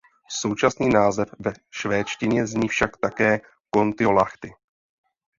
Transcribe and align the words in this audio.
Současný 0.29 0.89
název 0.89 1.29
ve 1.39 1.53
švédštině 1.69 2.47
zní 2.47 2.67
však 2.67 2.97
také 2.97 3.39
Kontiolahti. 3.69 4.53